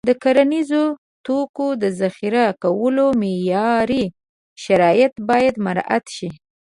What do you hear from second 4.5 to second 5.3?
شرایط